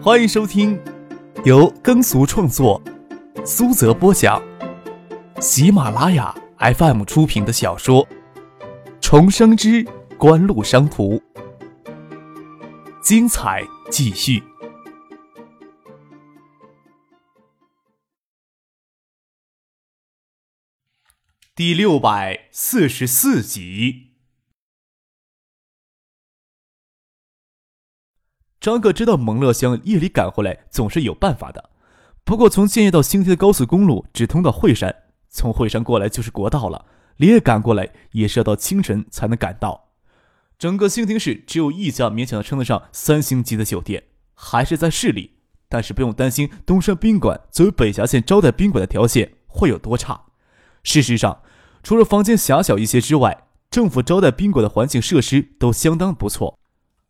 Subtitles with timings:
[0.00, 0.80] 欢迎收听
[1.44, 2.80] 由耕俗创作、
[3.44, 4.40] 苏泽播讲、
[5.40, 8.06] 喜马拉雅 FM 出品的小说
[9.00, 9.84] 《重生之
[10.16, 11.16] 官路商途》，
[13.02, 14.40] 精彩继续，
[21.56, 24.07] 第六百四十四集。
[28.60, 31.70] 张克知道蒙乐乡夜里赶回来总是有办法的，
[32.24, 34.94] 不过从建业到新田的高速公路只通到惠山，
[35.28, 36.86] 从惠山过来就是国道了，
[37.18, 39.90] 连夜赶过来也是要到清晨才能赶到。
[40.58, 44.02] 整个兴亭市只有一家勉强称得上三星级的酒店，
[44.34, 45.34] 还是在市里，
[45.68, 50.20] 但是不用担心东山宾馆作为北峡线招待宾馆的条件会有多差。
[50.82, 51.42] 事实上，
[51.84, 56.57] 除了房间狭小一些之外，政府招待宾馆的环境设施都相当不错。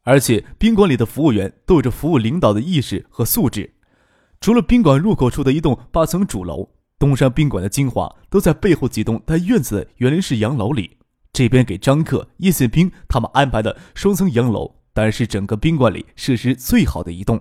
[0.09, 3.75] 而且宾馆里的服务员都有着服务领导的意识和素质。
[4.41, 10.97] 除了宾馆入口处的一栋八层主楼，东山宾馆的精华都在背后几栋带院子的园林式洋楼里。
[11.31, 17.39] 这边给张克、叶宪兵他们安排的双层洋楼，当然是整个宾馆里设施最好的一栋。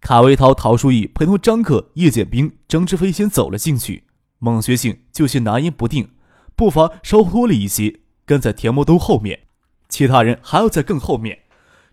[0.00, 4.04] 卡维涛、陶书义陪同张克、叶剑兵、张志飞先走了进去，
[4.38, 6.10] 孟学信就先拿捏不定，
[6.54, 9.40] 步伐稍拖了一些，跟在田伯东后面，
[9.88, 11.40] 其他人还要在更后面。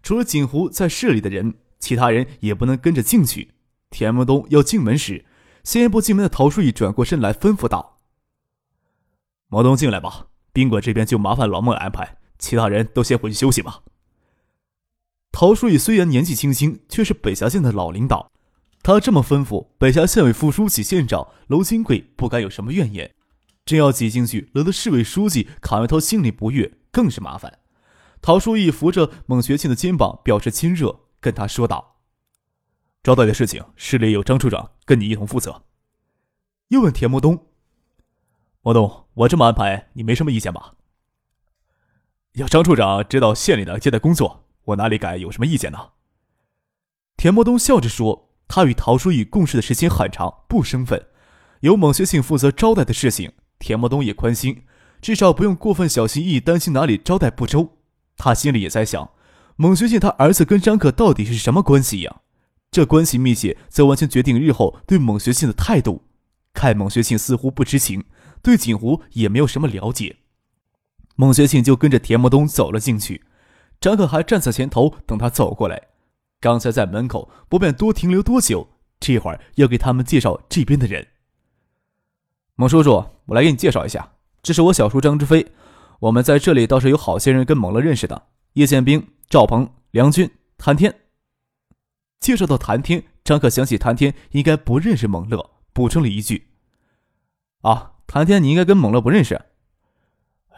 [0.04, 3.54] 除了锦湖在市里的人，其他人也不能跟着进去。
[3.90, 5.26] 田木东要进门时，
[5.64, 8.02] 先一步进门的陶书义转过身来吩咐道
[9.48, 13.82] ：“毛东进来吧，宾馆这边就麻烦老孟安排，其他人都先回去休息吧。”
[15.32, 18.32] 陶书义虽然年纪轻轻，却是北峡县的老领导，
[18.82, 23.14] 他这么吩咐，北峡县委副书记、县长娄金贵不敢有什么怨言。
[23.66, 27.60] 真要挤进去，惹得市委书记卡维涛心里不悦，更是麻烦。
[28.24, 31.98] 陶书义扶着孟学庆的肩膀，表示亲热，跟他说道
[33.04, 35.66] ：“招待的事情，市里有张处长跟你一同负责。”
[36.70, 37.48] 又问田木东
[38.64, 40.76] ：“莫东，我这么安排，你没什么意见吧？”
[42.36, 45.90] 要张处长指导县里的接待工作，我哪里敢有什么意见呢？
[47.18, 51.08] 田木东笑着说：“他与陶书义共事的时间很长，不生分，
[51.60, 54.64] 由孟学庆负责招待的事情，田木东也宽心，
[55.02, 57.73] 至少不用过分小心翼翼，担心哪里招待不周。”
[58.18, 59.12] 他心里也在想，
[59.56, 62.22] 孟学信他儿子跟张克到底是什么关系呀？
[62.72, 66.04] 这关系密切，则完全决定日后对孟学信的态度。
[66.54, 68.04] 看孟学信似乎不知情，
[68.42, 70.18] 对锦湖也没有什么了解。
[71.16, 73.24] 孟学信就跟着田木东走了进去，
[73.80, 75.90] 张克还站在前头等他走过来。
[76.40, 78.68] 刚才在门口不便多停留多久，
[79.00, 81.08] 这会儿要给他们介绍这边的人。
[82.56, 85.52] 孟叔叔，我来给你介绍一下，这是我小叔张志飞。
[86.04, 90.94] 我们在这里倒是有好些人跟蒙乐认识的，叶剑兵、赵鹏、梁军、谭天。
[92.20, 96.50] 介绍到谭天，张可想起谭天应该不认识蒙乐，补充了一句
[97.64, 99.42] ：“啊，谭天，你应该跟蒙乐不认识。”“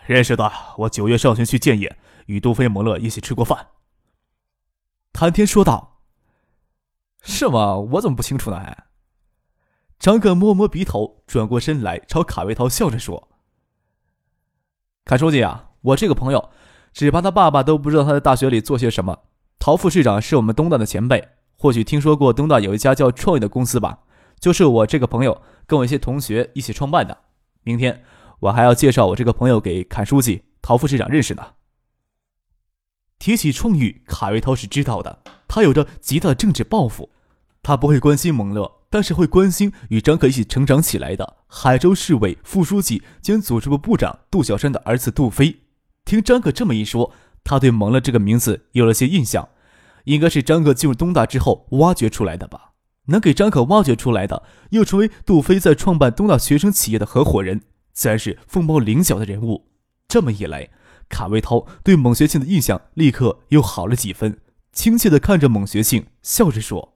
[0.07, 1.95] 认识的，我九月上旬去建业，
[2.25, 3.67] 与杜飞、蒙乐一起吃过饭。”
[5.13, 6.01] 谭天说道。
[7.21, 7.75] “是吗？
[7.77, 8.59] 我怎么不清楚呢？”
[9.99, 13.29] 张可摸摸鼻头，转过身来朝卡维涛笑着说。
[15.05, 16.49] 阚书记啊，我这个朋友，
[16.91, 19.19] 只怕他爸爸都不知道他在大学里做些什么。
[19.59, 21.27] 陶副市长是我们东大的前辈，
[21.59, 23.99] 或许听说过东大有一家叫创业的公司吧？
[24.39, 27.15] 就是我这个朋友跟我一些同学一起创办的。
[27.61, 28.03] 明天
[28.39, 31.45] 我还要介绍我这个朋友给阚书记、陶副市长认识呢。
[33.19, 37.11] 提起创意，卡维涛是知道的，他有着极大的政治抱负，
[37.61, 38.79] 他不会关心蒙乐。
[38.95, 45.63] 但是会关心与张可一起成长起来的海州市委副书记兼组织部部长杜小山的儿子杜飞。
[46.05, 47.11] 听张可这么一说，
[47.43, 49.49] 他对蒙乐这个名字有了些印象，
[50.05, 52.71] 应该是张可进入东大之后挖掘出来的吧？
[53.07, 59.67] 能给张可挖掘出来的，又成为杜飞在创办东大学生企业的合伙人，自然是凤毛麟角的人物。
[60.07, 60.69] 这么一来，
[61.09, 64.39] 卡维涛对蒙学庆的印象立刻又好了几分，
[64.71, 66.94] 亲切地看着蒙学庆，笑着说。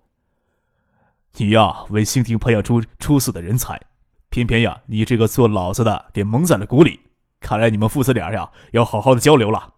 [1.40, 3.80] 你呀，为新亭培养出出色的人才，
[4.30, 7.00] 偏偏呀，你这个做老子的给蒙在了鼓里。
[7.40, 9.76] 看来你们父子俩呀，要好好的交流了。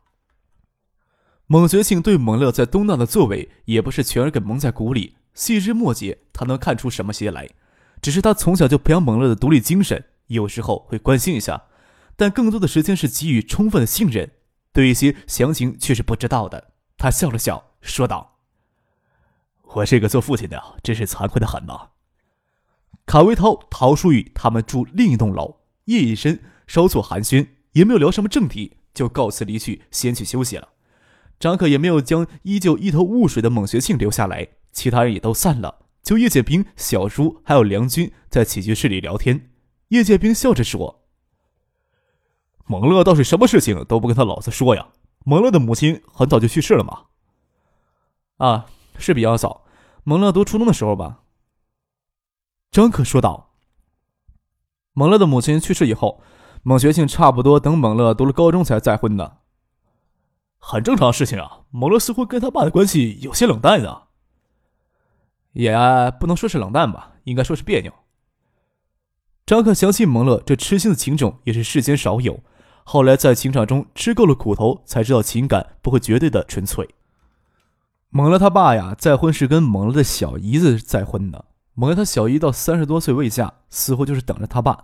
[1.46, 7.48] 蒙学庆对蒙乐在东大的作为，也不是全给蒙在鼓里，细枝末节他能看出什么些来。
[8.02, 11.66] 只是他从小就培养蒙乐的独立精神，有时候会关心一下，
[12.16, 14.32] 但更多的时间是给予充分的信任，
[14.74, 16.72] 对一些详情却是不知道的。
[16.98, 18.31] 他笑了笑，说道。
[19.74, 21.90] 我这个做父亲的真是惭愧的很呐。
[23.06, 30.70] 卡维涛、陶书玉他们住另一栋楼，夜已深，稍作寒暄，也没有聊什么正题，就告辞离去，先去休息了。
[31.40, 39.50] 张可也没有将依旧一头雾水的孟学庆留下来，其他人也都散了，就叶剑兵、小叔还有梁军在起居室里聊天。
[39.88, 41.04] 叶剑兵笑着说
[42.66, 44.90] ：“蒙乐倒是什么事情都不跟他老子说呀？
[45.26, 47.06] 蒙乐的母亲很早就去世了吗
[48.38, 48.68] ？”“啊，
[49.02, 49.66] 是比较早，
[50.04, 51.24] 蒙乐读初中的时候吧。”
[52.72, 53.56] 张可说道。
[54.94, 56.22] “蒙乐的母亲去世以后，
[56.64, 59.40] 蒙学庆差不多等蒙乐读了高中才再婚的。
[60.60, 61.62] ”“很正常的事情啊。
[61.72, 64.04] 蒙乐似乎跟他爸的关系有些冷淡的。
[65.54, 65.76] ”“也
[66.20, 67.92] 不能说是冷淡吧，应该说是别扭。”
[69.46, 72.42] 张克相信蒙乐这痴心的情种也是世间少有。
[72.84, 76.88] 后来在情场中吃够了苦头，才知道情感不会绝对的纯粹。
[78.14, 81.46] 蒙了他爸呀，再婚是跟蒙了的小姨子再婚的。
[81.74, 84.78] 蒙了他小姨到三十多岁未嫁，似乎就是等着他爸。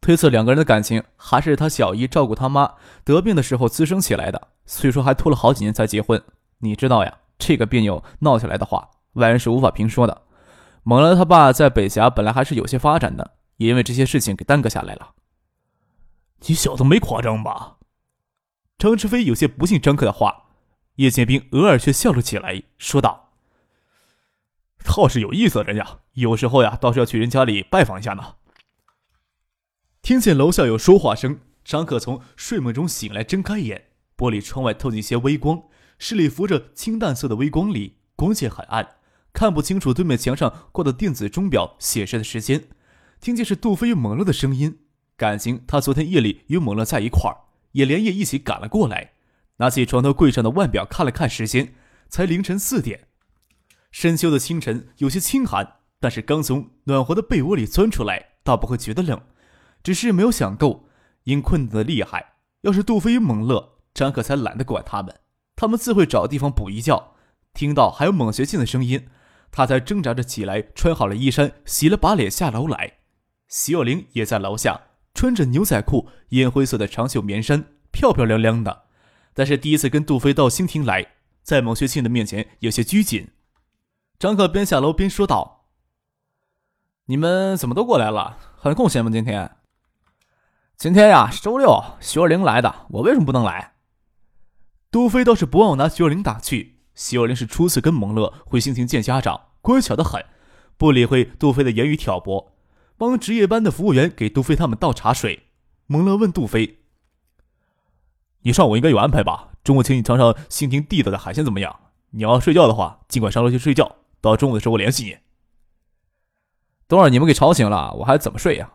[0.00, 2.74] 推测两个人的感情还是他小姨照顾他妈
[3.04, 4.48] 得病的时候滋生起来的。
[4.64, 6.22] 虽说还拖了好几年才结婚，
[6.60, 10.22] 你知道呀，这个别扭闹起来的话，外人是无法评说的。
[10.82, 13.32] 蒙了他爸在北峡本来还是有些发展的。
[13.58, 15.12] 也因为这些事情给耽搁下来了。
[16.46, 17.76] 你小子没夸张吧？
[18.76, 20.45] 张志飞有些不信张克的话。
[20.96, 23.32] 叶剑兵偶尔却笑了起来，说道
[24.84, 28.36] ：“倒是有意思的人呀，有时候呀，倒是要去人家里拜访一下呢。”
[30.02, 35.64] 听见楼下有说话声，张可从睡梦中醒来，睁开眼，玻璃窗外透进一些微光，
[35.98, 38.96] 室里浮着清淡色的微光里，光线很暗，
[39.32, 42.68] 看不清楚对面墙上挂的电子钟表显示的时间。
[43.20, 44.78] 听见是杜飞与猛乐的声音，
[45.16, 47.36] 感情他昨天夜里与猛乐在一块儿，
[47.72, 49.14] 也连夜一起赶了过来。
[49.58, 51.74] 拿起床头柜上的腕表看了看时间，
[52.08, 53.08] 才凌晨四点。
[53.90, 59.20] 深秋的清晨有些清寒，但是刚从暖和的被窝里钻出来，倒不会觉得冷。
[59.82, 60.88] 只是没有想够，
[61.24, 62.34] 因困得厉害。
[62.62, 65.14] 要是杜飞与猛乐，张可才懒得管他们，
[65.54, 67.14] 他们自会找地方补一觉。
[67.54, 69.06] 听到还有猛学庆的声音，
[69.50, 72.98] 他才挣扎着起来，穿好了衣衫，洗了把脸下楼来。
[73.48, 74.78] 徐有灵也在楼下，
[75.14, 78.85] 穿着牛仔裤、烟灰色的长袖棉衫，漂漂亮亮的。
[79.36, 81.08] 但是第一次跟杜飞到新亭来，
[81.42, 83.28] 在蒙学庆的面前有些拘谨。
[84.18, 85.66] 张可边下楼边说道
[87.04, 88.38] ：“你们怎么都过来了？
[88.56, 89.10] 很空闲吗？
[89.10, 89.58] 今天？
[90.78, 93.74] 今天呀，是周六，徐若琳来的，我为什么不能来？”
[94.90, 96.80] 杜飞倒是不忘拿徐若琳打趣。
[96.94, 100.24] 徐若琳是初次跟蒙乐回新亭见家长，乖巧的很，
[100.78, 102.54] 不理会杜飞的言语挑拨。
[102.96, 105.42] 帮值夜班的服务员给杜飞他们倒茶水。
[105.86, 106.78] 蒙乐问杜飞
[108.46, 109.48] ：“你上午应该有安排吧？
[109.64, 111.80] 中午请你尝尝新亭地道的海鲜怎么样？
[112.10, 113.96] 你要睡觉的话，尽管上楼去睡觉。
[114.20, 115.18] 到中午的时候我联系你。”
[116.86, 118.74] 都让你们给吵醒了，我还怎么睡呀？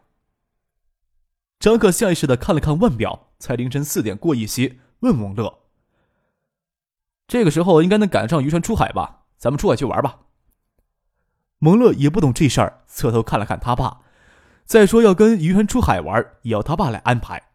[1.57, 5.59] 张克下意识的看了看腕表，才凌晨四点过一些，问蒙乐
[7.25, 9.21] ：“这个时候应该能赶上渔船出海吧？
[9.37, 10.19] 咱们出海去玩吧。”
[11.59, 14.01] 蒙乐也不懂这事儿，侧头看了看他爸。
[14.65, 17.50] 再说要跟渔船出海玩，也要他爸来安排。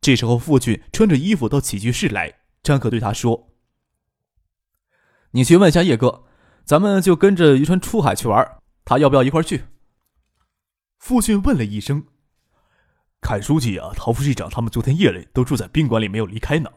[0.00, 3.50] 这时候，父亲穿着衣服到起居室来，张可对他说
[5.32, 6.24] ：“你去问一下叶哥，
[6.64, 9.64] 咱们就跟着渔船出海去玩，他要不要一块去？”
[10.98, 12.06] 父亲问了一声
[13.20, 16.70] ：“阚书记啊，陶副市长他们昨天夜里都住在宾馆里，没有离开呢。”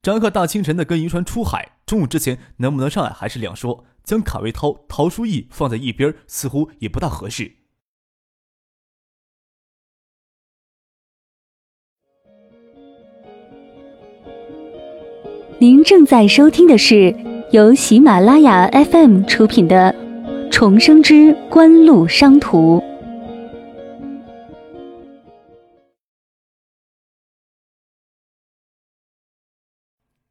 [0.00, 3.86] 张克大清晨的跟渔船出海，中午之前能不能上来还是两说。
[4.04, 7.63] 将卡维涛、陶书义放在一边，似乎也不大合适。
[15.60, 17.14] 您正在收听的是
[17.52, 19.94] 由喜马拉雅 FM 出品的
[20.50, 22.78] 《重生之官路商途》。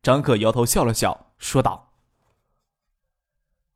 [0.02, 1.94] 张克摇头笑了笑，说道。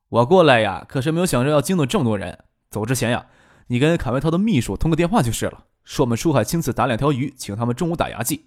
[0.09, 2.43] 我过来呀，可是没有想着要惊动这么多人。
[2.69, 3.27] 走之前呀，
[3.67, 8.43] 你跟卡维涛的秘书通个电话就是了，说我们出海亲自打两条鱼，请他们中午打牙祭。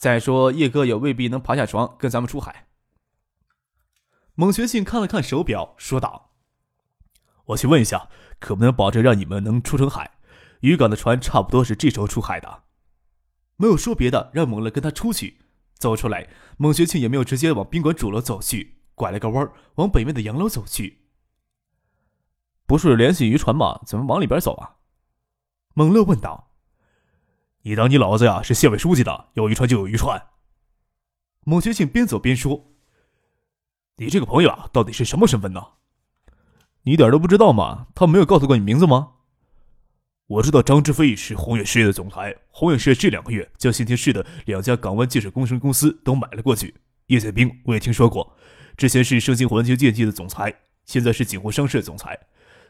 [0.00, 2.68] 再说叶哥也未必能爬下床跟咱们出海。
[4.34, 6.30] 孟学信看了看手表，说道
[7.48, 10.12] ：“我去问一下，可不能保证让你们能出成海？
[10.60, 12.62] 渔港的船差不多是这时候出海的。”
[13.58, 15.42] 没有说别的，让蒙乐跟他出去。
[15.74, 18.78] 走出来，孟学庆也没有直接往宾馆主楼走去。
[18.94, 21.10] 拐了个弯，往北面的洋楼走去。
[22.64, 23.82] 不是联系渔船吗？
[23.84, 24.76] 怎么往里边走啊？
[25.74, 26.49] 蒙乐问道。
[27.62, 29.28] 你当你老子呀是县委书记的？
[29.34, 30.28] 有渔船就有渔船。
[31.44, 32.72] 孟学庆边走边说
[33.96, 35.62] ：“你这个朋友啊，到底是什么身份呢？
[36.84, 37.88] 你一点都不知道吗？
[37.94, 39.12] 他没有告诉过你名字吗？
[40.26, 42.34] 我知道张志飞是宏远实业的总裁。
[42.50, 46.74] 宏远实业这两个月将新田市的两家港湾建设工程公司都买了过去。
[47.08, 48.36] 叶剑兵我也听说过。”
[48.78, 50.54] 之前是盛兴环球电机的总裁，
[50.86, 52.18] 现在是锦湖商事总裁，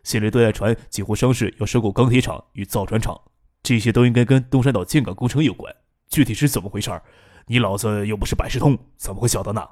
[0.03, 3.21] 县里都在传锦湖商事要收购钢铁厂与造船厂，
[3.63, 5.75] 这些都应该跟东山岛建港工程有关。
[6.09, 6.91] 具体是怎么回事
[7.47, 9.69] 你老子又不是百事通，怎么会晓得呢？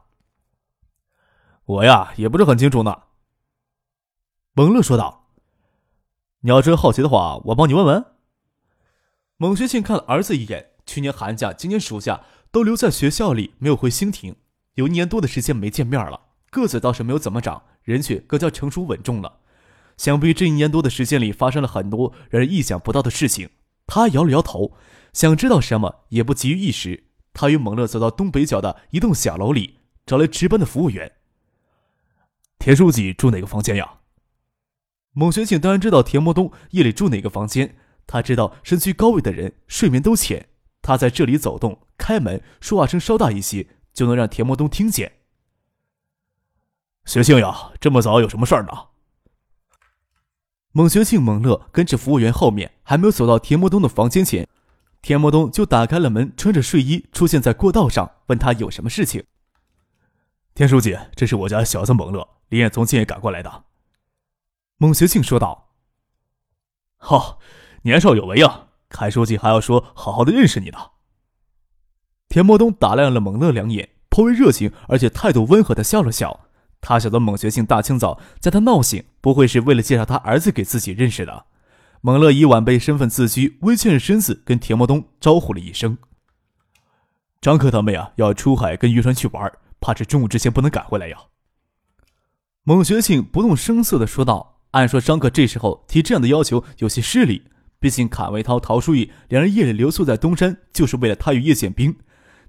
[1.64, 3.02] 我呀，也不是很清楚呢。
[4.54, 5.28] 蒙乐说道
[6.40, 8.04] ：“你要真好奇的话，我帮你问问。”
[9.37, 14.35] 蒙学庆看了儿子一眼，去年寒假、今年暑假都留在学校里，没有回兴亭，
[14.75, 16.23] 有一年多的时间没见面了。
[16.50, 19.40] 个子倒是没有怎么长，人却更加成熟稳重了。
[19.97, 23.50] 想必这一年多的时间里发生了很多让人意想不到的事情。
[23.88, 24.76] 他摇了摇头，
[25.12, 27.07] 想知道什么也不急于一时。
[27.33, 31.11] 他与猛乐走到东北角的一栋小楼里，找来值班的服务员。
[32.59, 34.00] 田书记住哪个房间呀？
[35.12, 37.76] 孟学庆当然知道田默东夜里住哪个房间。
[38.07, 40.49] 他知道身居高位的人睡眠都浅，
[40.83, 45.12] 他在这里走动、开门，说话声稍大一些，就能让田默东听见。
[47.04, 48.73] 学庆呀，这么早有什么事儿呢？
[50.73, 54.47] 蒙学庆、蒙乐跟着服务员后面，还没有走到田伯东的房间前，
[55.01, 59.25] 田伯东就打开了门，穿着睡衣出现在过道上，问他有什么事情。
[60.55, 63.65] 田书记，这是我家小子蒙乐，连夜从建业赶过来的。
[64.77, 65.71] 孟学庆说道
[66.99, 67.39] ：“好，
[67.83, 70.79] 年少有为啊，凯书记还要说好好的认识你呢。”
[72.29, 76.48] 田伯东打量了蒙乐两眼，颇为热情，而且态度温和的笑了笑。
[76.80, 81.47] 他晓得孟学庆大清早将他闹醒，不会是为了介绍他儿子给自己认识的。
[82.00, 85.99] 蒙乐以晚辈身份自居，微欠身子，跟田默东招呼了一声
[87.42, 91.16] ：“张克他们呀，要出海跟渔船去玩，怕是中午之前不能赶回来呀。”
[92.62, 94.56] 孟学庆不动声色地说道。
[94.73, 97.44] 按说张克这时候提这样的要求有些失礼，
[97.80, 101.97] 毕竟坎维涛、陶书义两人夜里留宿在东山，就是为了他与叶剑兵。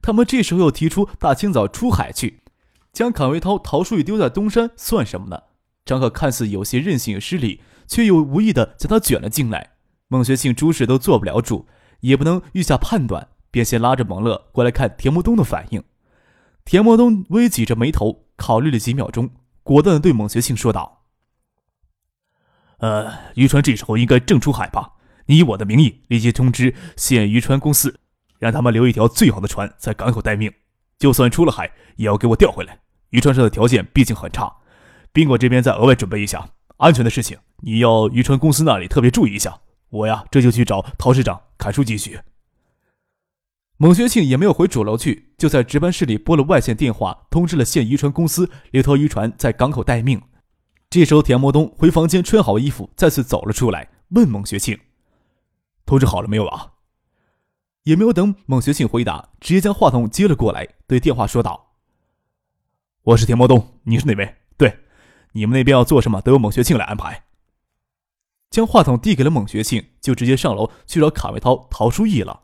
[0.02, 2.42] 他们这时候又提出大清早出海去。
[2.92, 5.44] 将坎维涛、陶书义丢在东山算什么呢？
[5.86, 9.72] 张可看似有些任性失礼，却又无意的将他卷了进来。
[10.08, 11.68] 孟学庆诸事都做不了主，
[12.02, 15.84] 也不能预下判断，便先拉着蒙乐过来看田默东的反应。
[16.66, 19.30] 田默东微挤着眉头，考虑了几秒钟，
[19.64, 21.06] 果断的对孟学庆说道
[22.78, 24.94] ：“呃，渔船这时候应该正出海吧？
[25.26, 28.00] 你以我的名义立即通知县渔船公司，
[28.38, 30.52] 让他们留一条最好的船在港口待命。”
[31.00, 32.78] 就算出了海，也要给我调回来。
[33.10, 34.54] 渔船上的条件毕竟很差，
[35.12, 36.48] 宾馆这边再额外准备一下。
[36.78, 39.60] 安全的事情，你要渔船公司那里特别注意一下。
[39.90, 42.20] 我呀，这就去找陶市长砍树继续。
[43.78, 50.22] 蒙学庆也没有回主楼去，就在值班室里拨了外线电话，通知了县渔船公司留条渔船在港口待命。
[50.90, 54.78] 这时候，田伯东回房间穿好衣服，再次走了出来，问蒙学庆
[55.86, 56.74] ：“通知好了没有啊？”
[57.84, 61.74] 也没有等孟学庆回答，直接将话筒接了过来，对电话说道
[63.04, 64.36] ：“我是田伯东，你是哪位？
[64.58, 64.80] 对，
[65.32, 67.24] 你们那边要做什么，都由孟学庆来安排。”
[68.52, 72.42] 将话筒递给了孟学庆，就直接上楼去找卡维涛、陶书义了。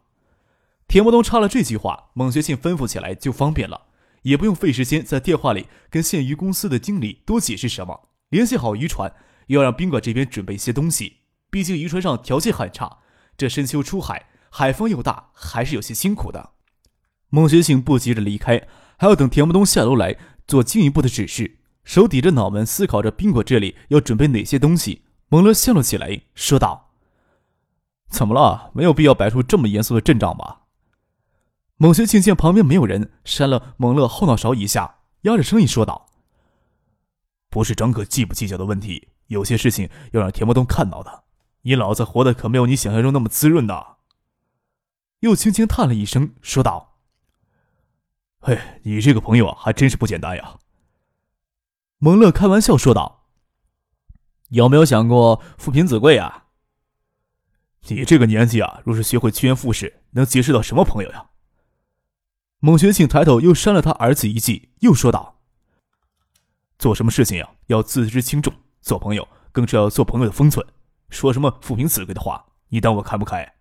[0.87, 3.87] 田伯东插了这句话，孟学庆吩咐起来就方便了，
[4.21, 8.09] 也不用费时间在电话里跟县渔公司的经理多解释什么。
[8.29, 9.13] 联系好渔船，
[9.47, 11.17] 又要让宾馆这边准备一些东西，
[11.49, 12.99] 毕竟渔船上条件很差，
[13.35, 14.27] 这深秋出海。
[14.57, 16.51] 海风又大，还是有些辛苦的。
[17.27, 18.65] 孟学庆不急着离开，
[18.97, 20.15] 还要等田伯东下楼来
[20.47, 21.57] 做进一步的指示。
[21.83, 25.03] 手抵着脑门，思考着宾馆这里要准备哪些东西。
[25.27, 26.91] 蒙乐笑了起来，说道
[28.09, 28.71] ：“怎么了？
[28.73, 30.61] 没有必要摆出这么严肃的阵仗吧？”
[31.75, 36.05] 孟学庆见旁边没有人，扇了蒙乐后脑勺一下，压着声音说道
[37.51, 41.23] ：“不是张可计不计较的问题，有些事情要让田伯东看到的。
[41.63, 43.94] 你老子活的可没有你想象中那么滋润呐。”
[45.19, 46.97] 又轻轻叹了一声，说道
[48.39, 50.59] ：“嘿，你这个朋友啊，还真是不简单呀。”
[51.97, 53.25] 蒙乐开玩笑说道
[54.49, 56.45] ：“有没有想过富贫子贵啊？
[57.87, 61.29] 你这个年纪啊，若是学会趋炎附势，能结识到什么朋友呀？”
[62.59, 65.39] 孟学庆抬头又扇了他儿子一记，又说道
[66.77, 70.65] ：“做什么事情呀，要自知轻重；做朋友更是要做朋友的分寸。
[71.09, 73.53] 说什么富贫子贵的话，你当我看不开？”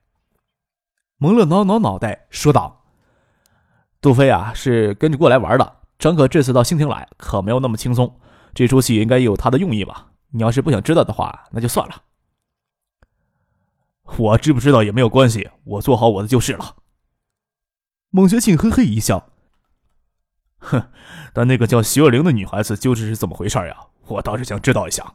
[1.19, 2.85] 蒙乐挠挠脑袋，说道
[4.03, 5.77] ：“杜飞啊，是跟着过来玩的。
[5.99, 8.21] 张可这次到兴平来，可没有那么轻松。
[8.53, 10.09] 这出戏应该有他的用意吧？
[10.31, 12.03] 你要是不想知道的话，那就算了。
[14.19, 16.77] 我知不知道也没有关系，我做好我的就是了。”
[18.11, 19.31] 孟学庆嘿嘿一笑
[20.59, 20.91] ：“哼，
[21.33, 23.87] 但那个叫徐若玲的女孩子究竟是怎么回事呀？
[24.09, 25.15] 我倒是想知道一下。”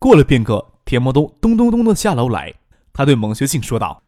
[0.00, 2.54] 过了片刻，田默东咚咚咚的下楼来，
[2.92, 4.02] 他对孟学庆说道。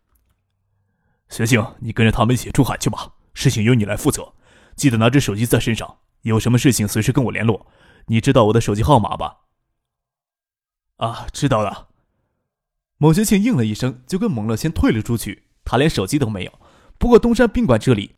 [1.28, 4.34] 学庆，你跟着他们一起出海去吧，事情由你来负责。
[4.76, 7.66] 记得拿着手机在身上，有什么事情随时跟我联络。
[8.06, 9.38] 你知道我的手机号码吧？
[10.96, 11.88] 啊，知道了。
[12.98, 15.44] 孟学庆应了一声，就跟蒙乐先退了出去。
[15.64, 16.52] 他连手机都没有。
[16.98, 18.16] 不过东山宾馆这里，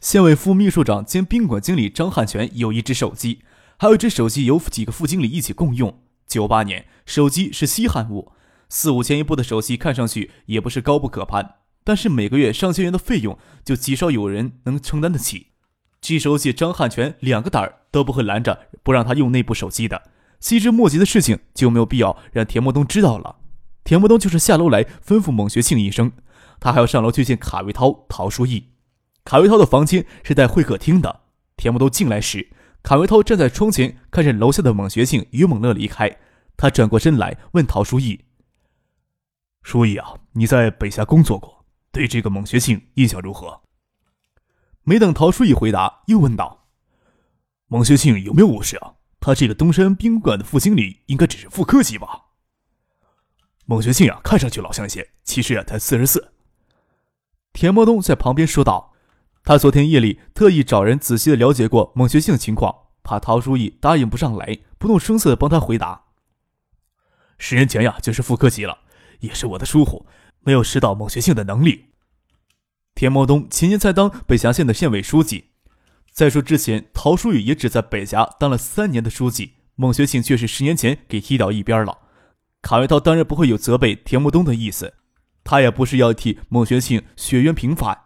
[0.00, 3.42] 县委副秘书长兼宾馆经理张汉全有一只手机，
[3.78, 6.02] 还有一只手机由几个副经理一起共用。
[6.26, 8.32] 九八年，手机是稀罕物，
[8.68, 11.56] 四五千一部的手机看上去也不是高不可攀，
[11.90, 15.48] 但是每个月上千元的费用，就极少有人能承担得起。
[16.00, 20.00] 既熟悉张汉全两个胆儿都不会拦着不让他用那部手机的。
[20.38, 23.40] 细枝末节的事情就没有必要让田默东知道了。
[23.82, 26.12] 田默东就是下楼来吩咐孟学庆一声，
[26.60, 28.68] 他还要上楼去见卡维涛、陶书义。
[29.24, 31.22] 卡维涛的房间是在会客厅的。
[31.56, 32.50] 田默东进来时，
[32.84, 36.18] 卡维涛站在窗前，看着楼下的孟学庆与孟乐离开。
[36.56, 38.20] 他转过身来问陶书义
[39.64, 41.59] ：“书义啊，你在北峡工作过，
[41.92, 43.62] 对这个孟学庆印象如何？”
[44.82, 46.66] 没等陶书义回答，又问道
[47.68, 48.94] ：“孟学庆有没有误事啊？
[49.20, 52.26] 他这个东山宾馆的副经理，应该只是副科级吧？”
[53.66, 56.32] 孟学庆啊，看上去老像些，其实啊才四十四。
[57.52, 58.94] 田伯东在旁边说道
[59.44, 66.06] ：“他昨天夜里特意找人仔细的了解过孟学庆的情况，怕陶书义答应不上来，不动声色的帮他回答。
[67.38, 68.78] 十年前呀，就是副科级了，
[69.20, 70.06] 也是我的疏忽，
[70.42, 71.86] 没有识到孟学庆的能力。”
[72.94, 75.46] 田伯东前年才当北峡县的县委书记。
[76.12, 81.98] 再说之前，陶书宇也只在北峡当了三年的书记，孟学庆却是十年前给踢到一边了。
[82.60, 84.94] 卡维涛当然不会有责备田伯东的意思，
[85.44, 87.96] 他也不是要替孟学庆雪冤平反。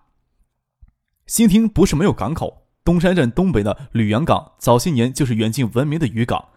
[1.26, 6.50] 新亭不是没有港口，东山镇东北的吕阳港早些年就是远近闻名的渔港，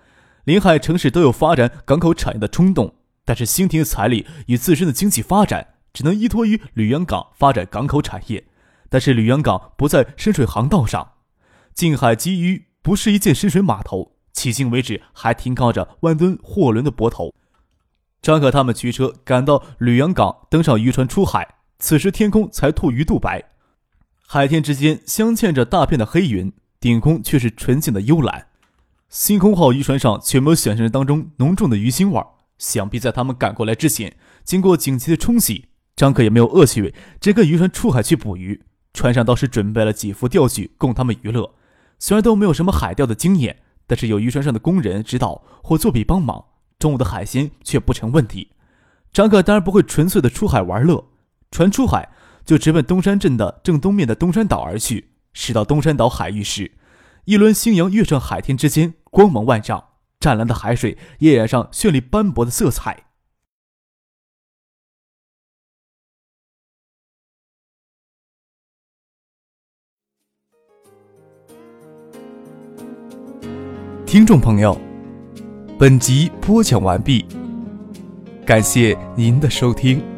[0.43, 2.93] 临海城市都有发展港口产业的冲动，
[3.27, 5.75] 但是新亭的财力与自身的经济发展。
[5.93, 8.45] 只能依托于吕阳港发展港口产业，
[8.87, 11.13] 但是吕阳港不在深水航道上，
[11.73, 17.33] 近海基于不是一件深水码头，迄今为止还停靠着万吨货轮的泊头。
[18.21, 23.45] 张可他们驱车赶到吕阳港，登上渔船出海，此时天空才吐鱼肚白，
[24.27, 28.49] 海天之间镶嵌着大片的黑云，顶空却是纯净的幽蓝。
[29.09, 35.65] 星空号渔船上却没有想象当中浓重的鱼腥味儿想必在他们赶过来之前，经过紧急的冲洗。
[35.95, 38.63] 张可也没有恶趣味，只跟渔船出海去捕鱼。
[38.93, 41.55] 船上倒是准备了几副钓具供他们娱乐。
[41.97, 46.45] 虽然都没有什么海钓的经验，但是有渔船上的工人指导或作弊帮忙，
[46.77, 48.49] 中午的海鲜却不成问题。
[49.11, 51.07] 张可当然不会纯粹的出海玩乐，
[51.49, 52.09] 船出海
[52.45, 55.09] 就直奔东山镇的正东面的东山岛而去。
[55.33, 56.73] 驶到东山岛海域时，
[57.25, 59.86] 一轮星阳跃上海天之间，光芒万丈，
[60.19, 63.05] 湛蓝的海水也染上绚丽斑驳的色彩。
[74.05, 74.79] 听众朋友，
[75.77, 77.25] 本集播讲完毕，
[78.45, 80.16] 感谢您的收听。